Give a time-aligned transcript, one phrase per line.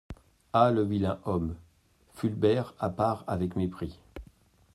[0.51, 0.71] Ah!
[0.71, 1.55] le vilain homme!
[2.15, 3.99] fulbert à part avec mépris.